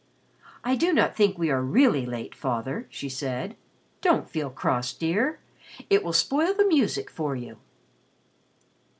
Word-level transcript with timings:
"I 0.63 0.75
do 0.75 0.93
not 0.93 1.15
think 1.15 1.37
we 1.37 1.51
are 1.51 1.61
really 1.61 2.07
late, 2.07 2.33
Father," 2.33 2.87
she 2.89 3.07
said. 3.07 3.55
"Don't 4.01 4.27
feel 4.27 4.49
cross, 4.49 4.93
dear. 4.93 5.39
It 5.91 6.03
will 6.03 6.11
spoil 6.11 6.55
the 6.55 6.65
music 6.65 7.11
for 7.11 7.35
you." 7.35 7.59